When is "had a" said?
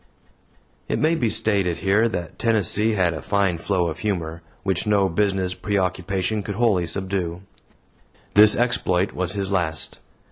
2.93-3.21